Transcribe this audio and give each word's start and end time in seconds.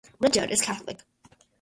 Richard 0.19 0.49
is 0.49 0.63
Catholic. 0.63 1.01